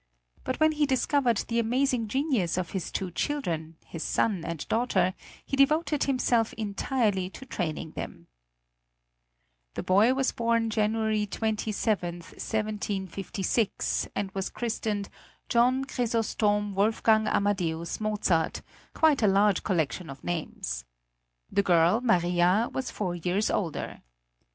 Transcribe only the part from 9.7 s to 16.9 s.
The boy was born January 27, 1756, and was christened John Chrysostom